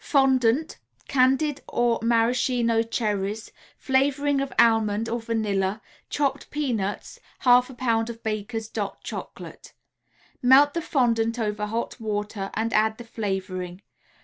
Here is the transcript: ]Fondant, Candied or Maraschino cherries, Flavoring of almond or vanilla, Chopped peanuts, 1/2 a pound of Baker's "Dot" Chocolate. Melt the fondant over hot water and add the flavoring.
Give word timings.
]Fondant, 0.15 0.79
Candied 1.07 1.61
or 1.67 1.99
Maraschino 2.01 2.81
cherries, 2.81 3.51
Flavoring 3.77 4.41
of 4.41 4.51
almond 4.57 5.07
or 5.07 5.19
vanilla, 5.19 5.79
Chopped 6.09 6.49
peanuts, 6.49 7.19
1/2 7.43 7.69
a 7.69 7.73
pound 7.75 8.09
of 8.09 8.23
Baker's 8.23 8.67
"Dot" 8.67 9.03
Chocolate. 9.03 9.73
Melt 10.41 10.73
the 10.73 10.81
fondant 10.81 11.37
over 11.37 11.67
hot 11.67 11.99
water 12.01 12.49
and 12.55 12.73
add 12.73 12.97
the 12.97 13.03
flavoring. 13.03 13.83